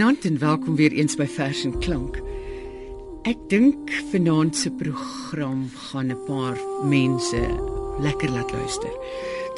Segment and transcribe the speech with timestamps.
[0.00, 2.14] Goeienaand en welkom weer eens by Vers en Klank.
[3.28, 6.56] Ek dink vanaand se program gaan 'n paar
[6.88, 7.40] mense
[8.00, 8.88] lekker laat luister.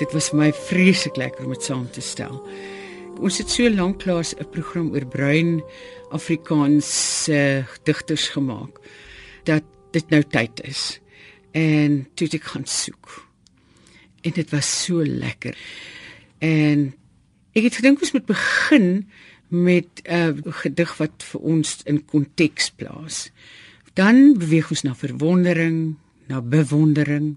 [0.02, 2.42] Dit was my vreeslik lekker om dit saam te stel.
[3.20, 5.62] Ons het so lanklaas 'n program oor bruin
[6.10, 8.80] Afrikaanse digters gemaak
[9.44, 9.62] dat
[9.92, 11.00] dit nou tyd is.
[11.52, 13.26] En toe ek gaan soek.
[14.22, 15.54] En dit was so lekker.
[16.38, 16.94] En
[17.52, 19.06] ek het gedink ons moet begin
[19.52, 23.30] met 'n uh, gedig wat vir ons in konteks plaas.
[23.92, 27.36] Dan beweeg ons na verwondering, na bewondering,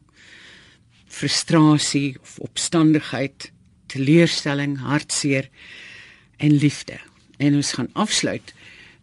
[1.07, 3.51] frustrasie of opstandigheid,
[3.85, 5.49] teleurstelling, hartseer
[6.37, 6.99] en liefde.
[7.37, 8.53] En ons gaan afsluit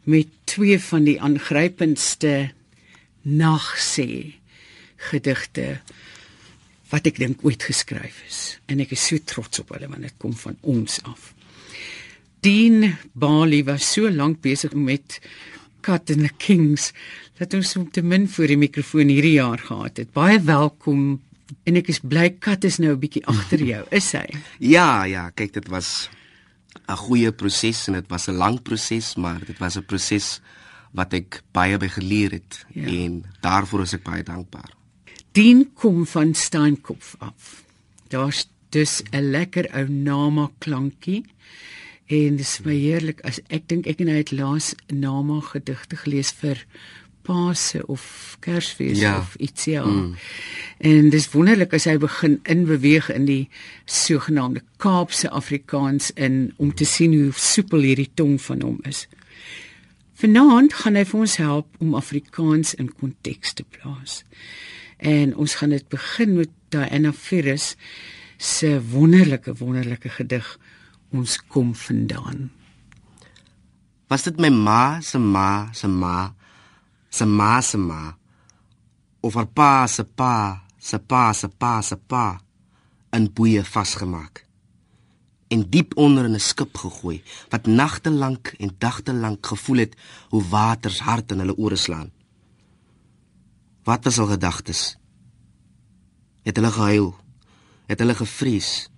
[0.03, 2.53] met twee van die aangrypendste
[3.23, 4.33] nagsê
[4.97, 5.81] gedigte
[6.89, 8.58] wat ek dink ooit geskryf is.
[8.67, 11.33] En ek is so trots op hulle want dit kom van ons af.
[12.43, 15.21] Dean Bali was so lank besig met
[15.81, 16.89] Cut and the Kings
[17.39, 20.11] dat ons hom te min voor die mikrofoon hierdie jaar gehad het.
[20.11, 21.20] Baie welkom
[21.70, 24.27] en ek is bly Cut is nou 'n bietjie agter jou, is hy?
[24.75, 26.11] Ja, ja, kyk dit was
[26.91, 30.41] 'n goeie proses en dit was 'n lang proses, maar dit was 'n proses
[30.91, 32.91] wat ek baie by geleer het ja.
[32.91, 34.75] en daarvoor is ek baie dankbaar.
[35.31, 37.63] Dean kom van Steenkop af.
[38.11, 41.23] Daar's dus 'n lekker ou nama klankie.
[42.12, 46.32] En dis my heerlik as ek dink ek en hy het laas Nama gedigte gelees
[46.42, 46.60] vir
[47.22, 49.14] Paase of Kersfees ja.
[49.18, 49.84] of iets ja.
[49.86, 50.14] Mm.
[50.78, 53.44] En dis wonderlik as hy begin inbeweeg in die
[53.86, 59.06] sogenaamde Kaapse Afrikaans in om te sien hoe soepel hierdie tong van hom is.
[60.18, 64.20] Vanaand gaan hy vir ons help om Afrikaans in konteks te plaas.
[64.98, 67.72] En ons gaan dit begin met Diana Ferris
[68.36, 70.58] se wonderlike wonderlike gedig
[71.12, 72.50] ons kom vandaan.
[74.08, 76.34] Was dit my ma se ma se ma
[77.08, 78.00] se ma se ma
[79.20, 82.40] of haar pa se pa se pa se pa se pa
[83.17, 84.45] in boeye vasgemaak
[85.52, 89.96] en diep onder in 'n skip gegooi wat nagte lank en dagte lank gevoel het
[90.28, 92.11] hoe waters hard in hulle ore slaan.
[93.84, 94.96] Wat was al gedagtes?
[96.42, 97.17] Het hulle gehuil?
[97.86, 98.90] Het hulle gevrees?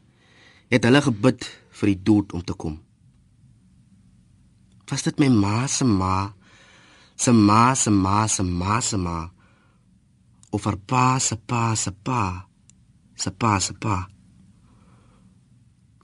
[0.68, 2.80] Het hulle gebid vir die dood om te kom.
[4.88, 6.32] Was dit my ma se ma,
[7.16, 9.18] se ma se ma se ma se ma
[10.54, 12.22] of haar pa se pa se pa,
[13.16, 13.96] se pa se pa.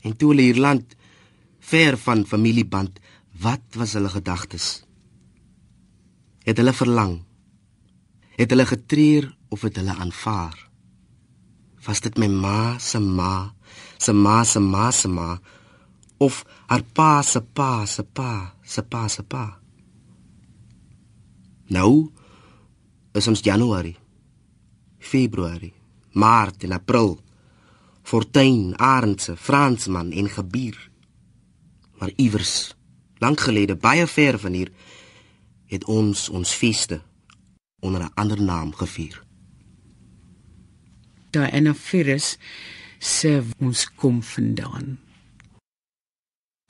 [0.03, 0.97] En toe hulle Ierland
[1.71, 2.99] ver van familieband,
[3.45, 4.83] wat was hulle gedagtes?
[6.43, 7.21] Het hulle verlang?
[8.41, 10.57] Het hulle getreur of het hulle aanvaar?
[11.87, 13.55] Was dit my ma se ma,
[13.99, 15.31] se ma se ma se ma
[16.21, 19.47] of haar pa se pa se pa se pa se pa.
[21.73, 22.11] Nou
[23.13, 23.97] is ons Januarie,
[24.99, 25.73] Februarie,
[26.13, 27.19] Maart en April.
[28.03, 30.91] Fortuin, Arendse, Fransman en Gebier.
[31.99, 32.75] Maar iewers,
[33.19, 34.73] lank gelede, baie ver van hier,
[35.71, 37.01] het ons ons feeste
[37.81, 39.23] onder 'n ander naam gevier.
[41.31, 42.39] Diana Ferris
[42.99, 44.99] se ons kom vandaan.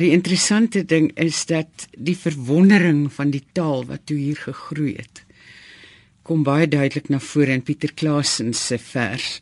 [0.00, 5.24] Die interessante ding is dat die verwondering van die taal wat toe hier gegroei het
[6.30, 9.40] kom baie duidelik na vore in Pieter Klasen se vers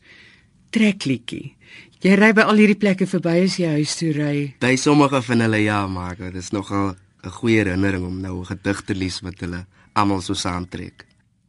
[0.73, 1.55] Treklietjie.
[2.01, 4.35] Jy ry by al hierdie plekke verby as jy huis toe ry.
[4.63, 6.95] By sommige van hulle ja, maar dit is nogal
[7.25, 11.05] 'n goeie herinnering om nou 'n gedig te lees wat hulle almal so saamtrek.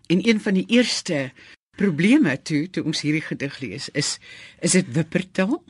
[0.10, 1.32] En een van die eerste
[1.78, 4.20] probleme toe toe ons hierdie gedig lees is
[4.60, 5.64] is dit wippertaal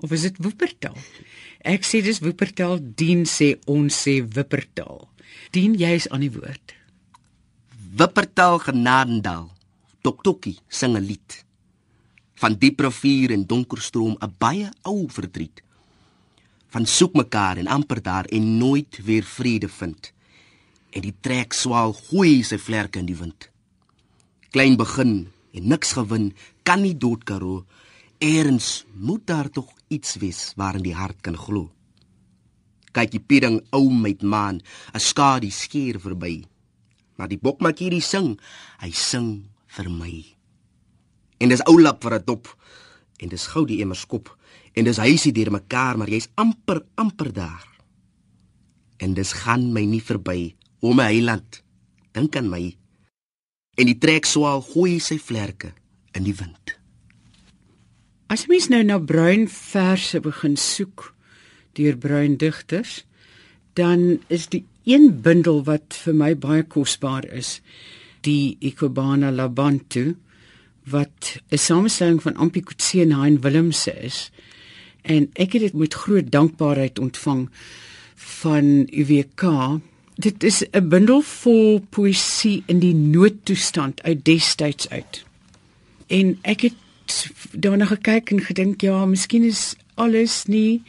[0.00, 0.98] of is dit woepertaal?
[1.64, 5.06] Ek sê dis Wuppertal, dien sê ons sê Wuppertal.
[5.48, 6.74] Dien jy is aan die woord.
[7.96, 9.48] Wuppertal genadendal.
[10.04, 11.44] Toktokkie sing 'n lied.
[12.36, 15.62] Van diep rivier en donker stroom 'n baie ou verdriet.
[16.68, 20.12] Van soek mekaar en amper daar en nooit weer vrede vind.
[20.90, 23.48] En die trek swaal gooi sy vlerke in die wind.
[24.50, 27.64] Klein begin en niks gewin, kan nie dood karoo.
[28.18, 31.70] Eerens moet daar tog iets wees waarin die hart kan glo.
[32.94, 34.60] Kyk die pieding ou met maan,
[34.94, 36.44] 'n skadu skeer verby.
[37.16, 38.40] Maar die bokmakierie sing,
[38.78, 40.24] hy sing vir my.
[41.38, 42.56] En dis ou lap vir 'n dop
[43.18, 44.36] en dis gou die emmer skop
[44.74, 47.68] en dis huisie deur mekaar, maar jy's amper amper daar.
[48.98, 51.62] En dis gaan my nie verby, o my heiland,
[52.12, 52.76] dink aan my.
[53.76, 55.74] En die trek swaal gooi sy vlerke
[56.12, 56.63] in die wind.
[58.34, 61.12] As mens nou na bruin verse begin soek
[61.78, 63.04] deur bruin digters,
[63.78, 67.60] dan is die een bundel wat vir my baie kosbaar is,
[68.26, 70.16] die Ikobana Labantu
[70.90, 74.30] wat 'n samestelling van Ampikutse en Hein Willemse is.
[75.02, 77.48] En ek het dit met groot dankbaarheid ontvang
[78.16, 79.42] van UWK.
[80.18, 85.24] Dit is 'n bundel vol poësie in die noodtoestand uit destyds uit.
[86.06, 86.74] En ek het
[87.52, 90.82] daarna gekyk en gedink ja, miskien is alles nie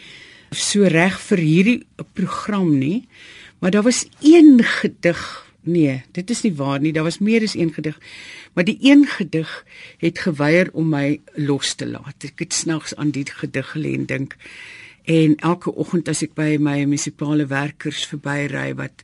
[0.56, 1.80] so reg vir hierdie
[2.14, 3.08] program nie.
[3.60, 5.20] Maar daar was een gedig.
[5.66, 6.94] Nee, dit is nie waar nie.
[6.94, 7.98] Daar was meer as een gedig.
[8.54, 9.66] Maar die een gedig
[9.98, 12.24] het geweier om my los te laat.
[12.24, 14.38] Ek het snags aan die gedig gelê en dink
[15.06, 19.04] en elke oggend as ek by my munisipale werkers verbyry wat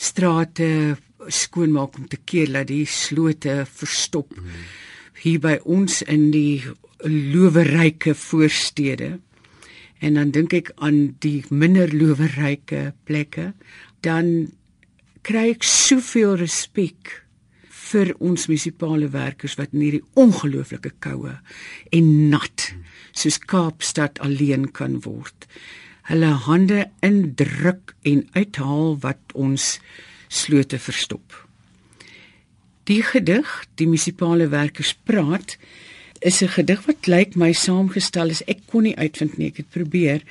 [0.00, 0.96] strate
[1.28, 4.32] skoonmaak om te keer dat die slote verstop
[5.22, 6.62] hier by ons in die
[7.06, 9.16] loweryke voorstede
[10.04, 13.52] en dan dink ek aan die minder loweryke plekke
[14.04, 14.50] dan
[15.26, 17.22] kry ek soveel respek
[17.86, 21.36] vir ons munisipale werkers wat in hierdie ongelooflike koue
[21.94, 22.70] en nat
[23.16, 25.46] soos Kaapstad alleen kan word.
[26.10, 29.76] Hulle hande indruk en uithaal wat ons
[30.28, 31.45] slote verstop.
[32.86, 35.56] Die gedig, die munisipale werkers praat,
[36.20, 38.44] is 'n gedig wat lyk my saamgestel is.
[38.46, 39.48] Ek kon nie uitvind nie.
[39.48, 40.22] Ek het probeer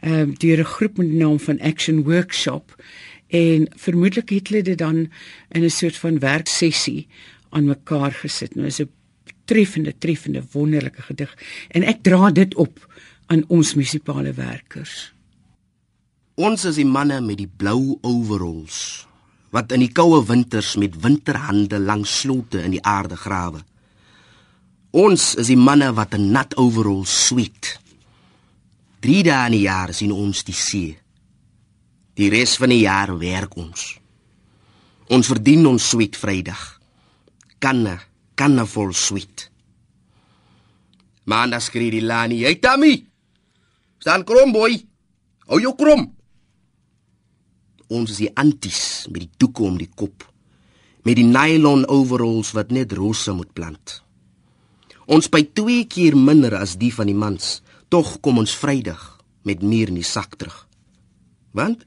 [0.00, 2.82] ehm uh, deur 'n groep met die naam van Action Workshop
[3.28, 5.10] en vermoedelik het hulle dit dan
[5.50, 7.06] in 'n soort van werksessie
[7.50, 8.54] aan mekaar gesit.
[8.54, 8.90] Nou is 'n
[9.44, 11.36] treffende, treffende, wonderlike gedig
[11.68, 12.92] en ek dra dit op
[13.26, 15.12] aan ons munisipale werkers.
[16.34, 19.06] Ons is die manne met die blou overalls
[19.52, 23.60] wat in die koue winters met winterhande langs slote in die aarde grawe.
[24.92, 27.78] Ons is die manne wat 'n nat overall sweet.
[29.00, 30.98] 3 dae in die jaar sien ons die see.
[32.14, 33.98] Die res van die jaar werk ons.
[35.08, 36.80] Ons verdien ons sweet Vrydag.
[37.58, 37.98] Kanne,
[38.34, 39.50] kanne vol sweet.
[41.24, 43.06] Maandag skree die Lani, "Hey Tammy!
[43.98, 44.86] Staan krom boy.
[45.46, 46.21] Hou jou krom."
[47.92, 50.24] Ons is die anties met die doeke om die kop,
[51.04, 54.00] met die nylon overalls wat net rose moet plant.
[55.12, 57.58] Ons by 2 keer minder as die van die mans,
[57.92, 59.02] tog kom ons Vrydag
[59.44, 60.62] met meer in die sak terug.
[61.52, 61.84] Want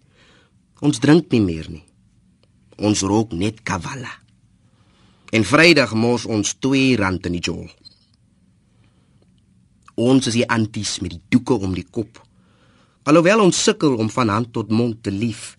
[0.86, 1.86] ons drink nie meer nie.
[2.78, 4.12] Ons rook net kavalla.
[5.34, 7.66] En Vrydag mos ons 2 rand in die jol.
[9.96, 12.20] Ons is die anties met die doeke om die kop.
[13.08, 15.56] Alhoewel ons sukkel om van hand tot mond te lief,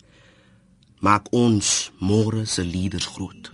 [0.99, 3.51] maak ons môre se leaders groot.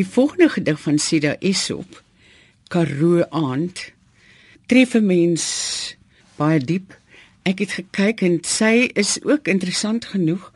[0.00, 1.98] Die volgende gedig van Sida Esop,
[2.72, 3.92] Karoo aand,
[4.66, 5.44] tref 'n mens
[6.36, 6.96] baie diep.
[7.44, 10.52] Ek het gekyk en sy is ook interessant genoeg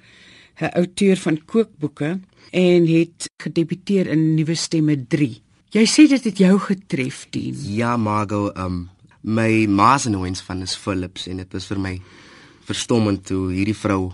[0.61, 2.21] 'n outeur van kookboeke
[2.51, 5.43] en het gedebuteer in Nuwe Stemme 3.
[5.71, 7.57] Jy sê dit het jou getref, Dien.
[7.75, 8.89] Ja, Margo, um
[9.21, 12.01] my ma se noens van is Philips en dit was vir my
[12.65, 14.13] verstommend toe hierdie vrou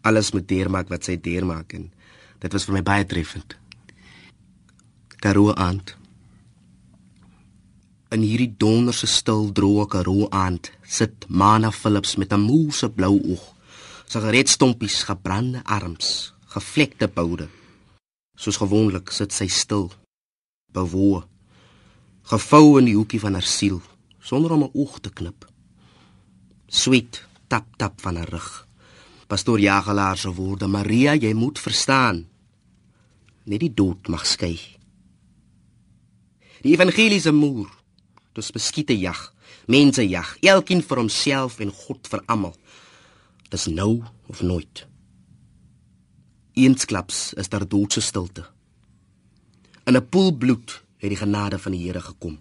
[0.00, 1.90] alles moet deurmaak wat sy deurmaak en
[2.38, 3.59] dit was vir my baie treffend.
[5.20, 5.90] Karoo aand.
[8.08, 13.42] In hierdie donderse stil droë Karoo aand sit Mana Philips met 'n moeëse blou oog,
[14.08, 17.48] sigaretstompies, gebrande arms, gevlekte boude.
[18.34, 19.92] Soos gewoonlik sit sy stil,
[20.72, 21.22] bewoe,
[22.22, 23.82] gevou in die hoekie van haar siel,
[24.20, 25.44] sonder om 'n oog te knip.
[26.66, 28.66] Sweet tap tap van haar rug.
[29.26, 32.28] Pastoor Jagelaar se woorde: "Maria, jy moet verstaan.
[33.44, 34.79] Net die dood mag skei."
[36.60, 37.70] Die evangeliese moer,
[38.36, 39.18] dis beskiete jag,
[39.70, 42.54] mense jag, elkeen vir homself en God vir almal.
[43.50, 44.84] Dis nou of nooit.
[46.60, 48.44] Eensklaps is daar doodse stilte.
[49.86, 52.38] In 'n poel bloed het die genade van die Here gekom,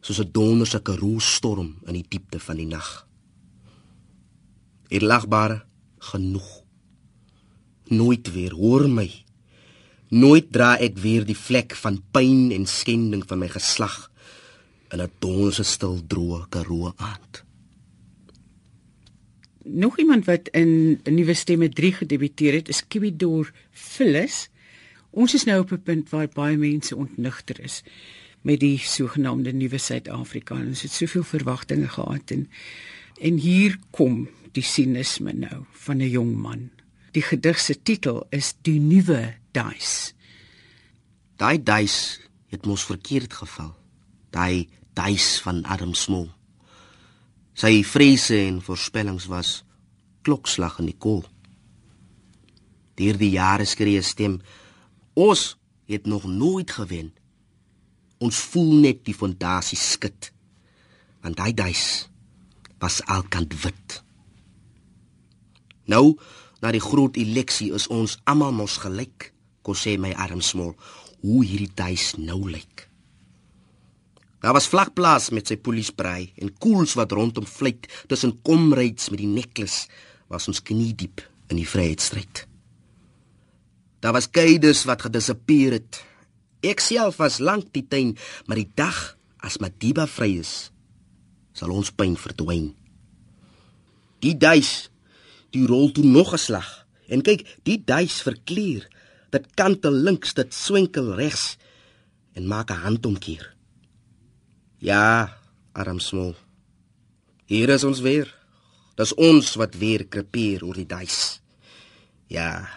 [0.00, 3.06] soos 'n donderse karoo storm in die diepte van die nag.
[4.88, 5.64] Eerlagbare
[5.98, 6.62] genoeg.
[7.84, 9.25] Nooit weer hoor my.
[10.08, 14.10] Nooit dra ek weer die vlek van pyn en skending van my geslag
[14.92, 17.42] in 'n donse stil droë karoo aand.
[19.64, 24.48] Nog iemand wat in 'n nuwe stemme 3 gedebuteer het, is Kibidor Phyllis.
[25.10, 27.82] Ons is nou op 'n punt waar baie mense ontnigter is
[28.42, 30.54] met die sogenaamde nuwe Suid-Afrika.
[30.54, 32.48] Ons het soveel verwagtinge gehad en
[33.20, 36.70] en hier kom die sinisme nou van 'n jong man.
[37.12, 40.12] Die gedig se titel is Die nuwe duis.
[41.40, 42.20] Daai duis
[42.52, 43.72] het mos verkeerd geval.
[44.32, 46.28] Daai duis van Adam Smol.
[47.56, 49.62] Sy vrese en voorspellings was
[50.26, 51.22] klokslag in die kol.
[52.96, 54.40] Deur die jare skree stem:
[55.14, 55.54] Ons
[55.88, 57.12] het nog nooit gewen.
[58.18, 60.32] Ons voel net die fondasie skud.
[61.20, 62.08] Want daai duis
[62.80, 64.02] was alkant wit.
[65.86, 66.16] Nou,
[66.60, 69.30] na die groot eleksie is ons almal mos gelyk,
[69.66, 70.76] kon sê my arm smol,
[71.26, 72.86] hoe hierdie tuis nou lyk.
[74.44, 79.30] Daar was vlakplaas met sy polisbrei en koels wat rondom vlieg tussen komreids met die
[79.30, 79.86] nekles
[80.30, 82.44] was ons knie diep in die vryheidsstryd.
[84.04, 86.02] Daar was keiders wat gedisappear het.
[86.62, 88.14] Ek self was lank die tuin,
[88.46, 90.70] maar die dag as Madiba vry is,
[91.56, 92.70] sal ons pyn verdwyn.
[94.22, 94.90] Die duis
[95.54, 96.86] die rol toe nog 'n slag.
[97.08, 98.86] En kyk, die duis verkleur.
[99.36, 101.56] Dit kantel links, dit swenkel regs
[102.36, 103.54] en maak 'n handomkeer.
[104.78, 105.36] Ja,
[105.72, 106.34] arm smol.
[107.44, 108.34] Hier is ons weer.
[108.96, 111.40] Dis ons wat weer krepeer oor die duis.
[112.26, 112.68] Ja,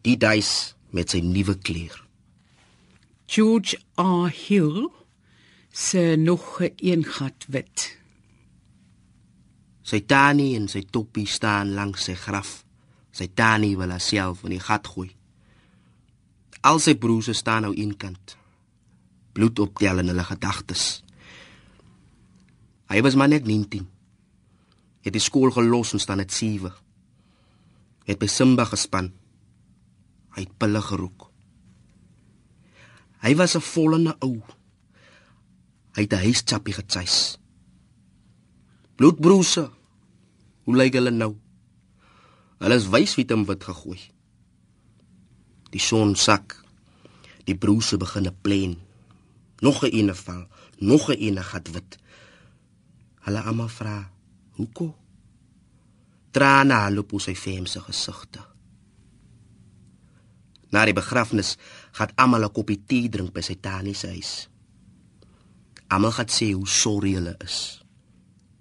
[0.00, 2.04] die duis met sy nuwe kleur.
[3.26, 4.32] George R.
[4.32, 4.90] Hill
[5.70, 7.98] se nog 'n gat wit.
[9.82, 12.64] Sy tannie en sy toppie staan langs sy graf.
[13.10, 15.10] Sy tannie wil haarself in die gat gooi.
[16.62, 18.36] Al sy broers staan nou eenkant.
[19.34, 21.02] Bloed optel in hulle gedagtes.
[22.92, 23.88] Hy was maar net 19.
[25.02, 26.70] Het die skool gelos en staan net 7.
[28.06, 29.10] Het by Simba gespan.
[30.36, 31.32] Hy het pille gerook.
[33.22, 34.42] Hy was 'n vollene ou.
[35.94, 37.38] Hy het 'n huischappie gechase.
[38.96, 39.70] Bloedbroese.
[40.64, 41.36] Hoe lyk hulle nou?
[42.58, 44.00] Hulle is wys wie hom wit gegooi.
[45.72, 46.58] Die son sak.
[47.48, 48.76] Die broese begin plen.
[49.60, 50.46] Nog 'n ene val,
[50.78, 51.98] nog 'n ene gat wit.
[53.24, 54.10] Hulle almal vra:
[54.50, 54.94] "Hoekom?"
[56.30, 58.40] Trane loop op sy femse gesigte.
[60.70, 61.56] Na die begrafnis
[61.92, 64.48] gaan almal 'n koppie tee drink by sy tannie se huis.
[65.88, 67.82] Almal gaan sê hoe sorry hulle is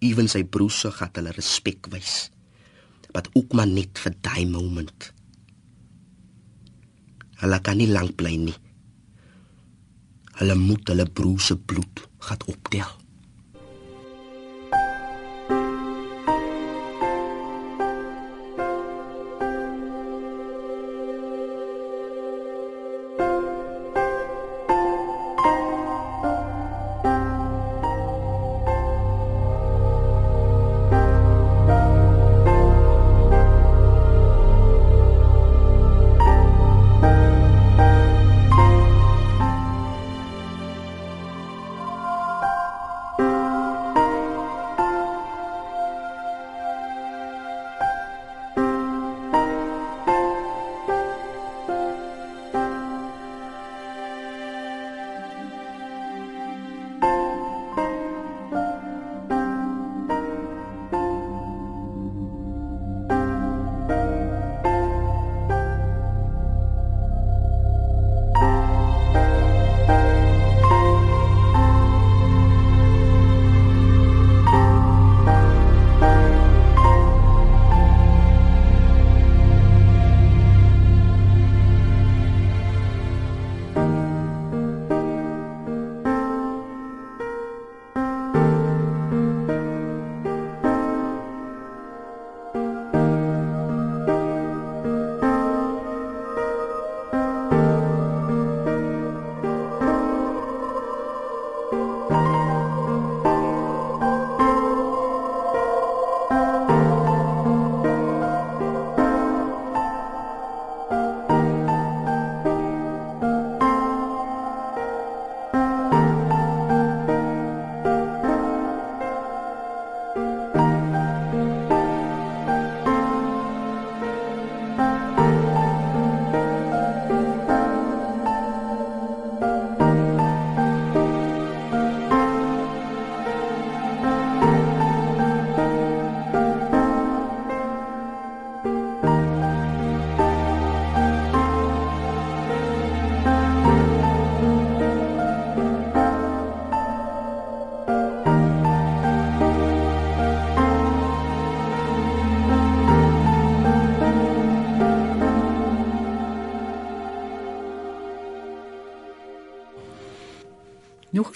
[0.02, 2.30] ewen sy broers se gat hulle respek wys.
[3.14, 5.12] Wat ook maar net vir daai moment.
[7.42, 8.58] Hulle kan nie lank bly nie.
[10.40, 13.01] Hulle moet hulle broers se bloed gat optel.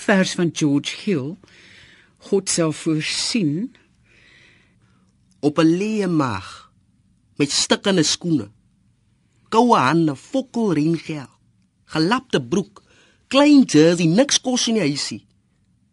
[0.05, 1.35] Vers van George Hill.
[2.29, 3.75] God sal voorsien
[5.39, 6.71] op 'n leë maag
[7.35, 8.51] met stikkende skoene.
[9.49, 11.31] Koue hande, fokkel reengel,
[11.85, 12.83] gelapte broek,
[13.27, 15.25] klein jersey, niks kos in die huisie.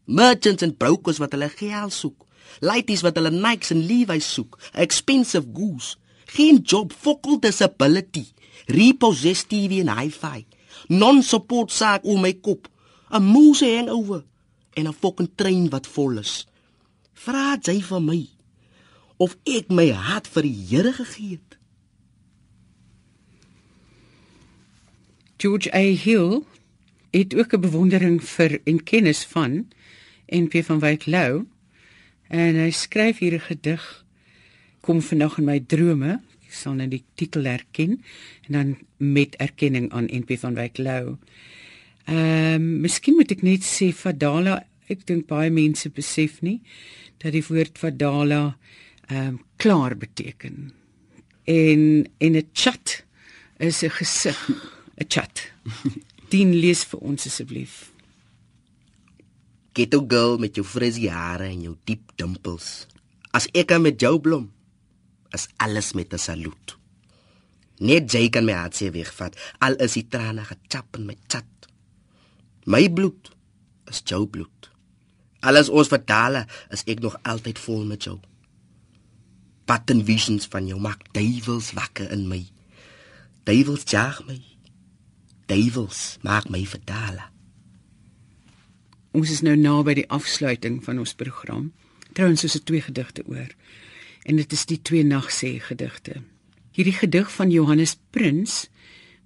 [0.05, 2.27] Merchants en brokers wat hulle geld soek.
[2.61, 4.59] Ladies wat hulle Nikes en Levi's soek.
[4.73, 5.97] Expensive goose.
[6.27, 8.27] Geen job, fokkel disability.
[8.67, 10.47] Repossessed TV en hi-fi.
[10.89, 12.69] Non-support saak om my kop.
[13.13, 14.25] 'n Moose hangover
[14.75, 16.47] en 'n fucking trein wat vol is.
[17.13, 18.29] Vra jy vir my
[19.17, 21.59] of ek my hart vir die Here gegee het?
[25.37, 25.85] George A.
[26.05, 26.45] Hill
[27.13, 29.69] het ook 'n bewondering vir en kennis van
[30.27, 31.47] NP van Wyk Lou
[32.29, 34.05] en hy skryf hier 'n gedig
[34.81, 36.21] kom vanoggend in my drome
[36.53, 38.03] ek sal net die titel herken
[38.47, 41.17] en dan met erkenning aan NP van Wyk Lou.
[42.11, 44.59] Ehm um, miskien moet ek net sê Fadala
[44.91, 46.59] ek dink baie mense besef nie
[47.23, 48.57] dat die woord Fadala
[49.09, 50.73] ehm um, klaar beteken.
[51.47, 51.81] En
[52.19, 53.05] in 'n chat
[53.59, 54.39] is 'n gesig
[54.99, 55.53] 'n chat.
[56.31, 57.93] Dien lees vir ons asseblief.
[59.73, 62.87] Ghetto girl met jou frizzy hare en jou diep dimpels.
[63.33, 64.51] As ek aan met jou blom,
[65.33, 66.77] is alles met 'n saluut.
[67.79, 71.52] Net jy kan my hart se wegvat, al is die trane gechap in my chat.
[72.65, 73.31] My bloed
[73.91, 74.71] is jou bloed.
[75.43, 78.21] Alles ons vertale is ek nog altyd vol met jou.
[79.67, 82.45] Pattern visions van jou maak duiwels wakker in my.
[83.49, 84.39] Duiwels jag my.
[85.51, 87.27] Duiwels maak my vertale.
[89.13, 91.73] Ons is nou naby die afsluiting van ons program.
[92.15, 93.51] Trouwens is dit twee gedigte oor.
[94.23, 96.23] En dit is die twee nagsê gedigte.
[96.73, 98.69] Hierdie gedig van Johannes Prins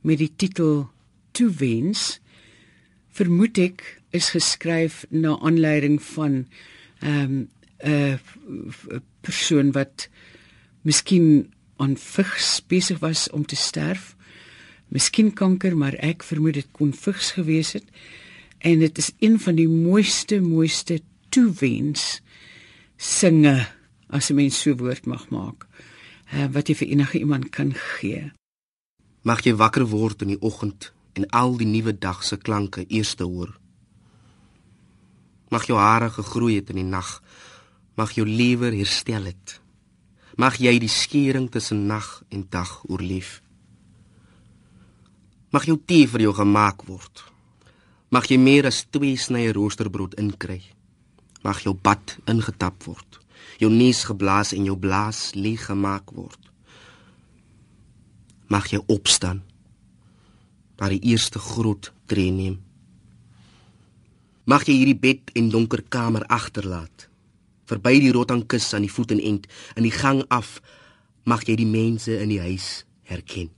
[0.00, 0.88] met die titel
[1.36, 2.16] Toewens
[3.16, 3.84] vermoed ek
[4.16, 6.46] is geskryf na aanleiding van
[7.00, 10.08] ehm um, 'n uh, persoon wat
[10.82, 14.16] miskien aan vigs besig was om te sterf.
[14.88, 17.84] Miskien kanker, maar ek vermoed dit kon vigs gewees het
[18.58, 22.20] en dit is een van die mooiste mooiste toewens
[22.96, 23.66] singe
[24.08, 25.66] as 'n mens so woord mag maak
[26.32, 28.32] uh, wat jy vir enige iemand kan gee
[29.22, 33.14] mag jy wakker word in die oggend en al die nuwe dag se klanke eers
[33.20, 33.54] hoor
[35.50, 37.20] mag jou hare gegroei het in die nag
[37.96, 39.60] mag jou lewer herstel het
[40.36, 43.40] mag jy die skering tussen nag en dag oorleef
[45.50, 47.24] mag jou tee vir jou gemaak word
[48.14, 50.60] Mag jy meer as 2 snye roosterbrood inkry.
[51.42, 53.18] Mag jou bad ingetap word.
[53.58, 56.38] Jou neus geblaas en jou blaas leeg gemaak word.
[58.46, 59.42] Mag jy opstaan.
[60.76, 62.60] Daar die eerste groot tree neem.
[64.46, 67.08] Mag jy hierdie bed en donker kamer agterlaat.
[67.66, 70.60] Verby die rotankus aan die voet en end in die gang af
[71.26, 73.50] mag jy die mense in die huis herken.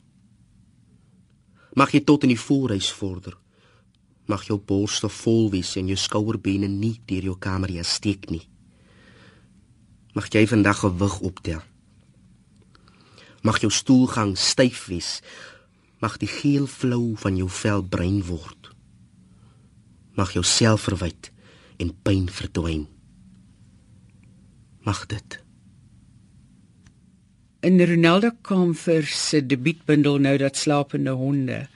[1.76, 3.37] Mag jy tot in die voorhuis vorder
[4.28, 8.44] mag jou borste vol wees en jou skouerbene nie deur jou kamer hier steek nie.
[10.12, 11.62] Mag jy vandag gewig optel.
[13.46, 15.18] Mag jou stoelgang styf wees.
[15.98, 18.70] Mag die geel flou van jou vel bruin word.
[20.14, 21.30] Mag jou selfverwyd
[21.78, 22.87] en pyn verdwyn.
[24.87, 25.38] Mag dit.
[27.66, 31.66] In Ronaldo kom vir sy debuutbundel nou dat slapende honde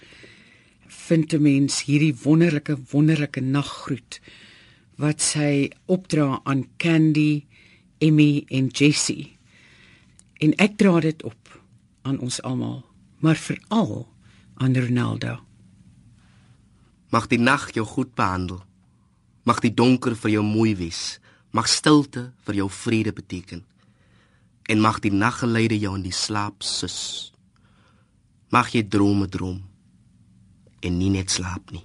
[0.87, 4.21] vind 'n mens hierdie wonderlike wonderlike naggroet
[4.97, 7.45] wat sy opdra aan Candy,
[7.99, 9.37] Emmy en Jessie.
[10.39, 11.61] En ek dra dit op
[12.03, 12.85] aan ons almal,
[13.19, 14.12] maar veral
[14.63, 15.41] aan Ronaldo.
[17.11, 18.63] Mag die nag jou goed behandel.
[19.43, 21.19] Mag die donker vir jou mooi wees.
[21.51, 23.65] Mag stilte vir jou vrede beteken.
[24.71, 27.33] En mag die naggeleide jou in die slaap sus.
[28.55, 29.61] Mag jy drome droom
[30.83, 31.85] en nie net slaap nie.